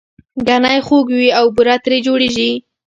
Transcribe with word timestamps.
ګنی 0.47 0.79
خوږ 0.87 1.07
وي 1.17 1.29
او 1.39 1.45
بوره 1.55 1.75
ترې 1.83 1.97
جوړیږي 2.07 2.49